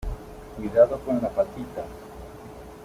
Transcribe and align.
cuidado 0.55 0.99
con 1.05 1.21
la 1.21 1.29
patita. 1.29 1.83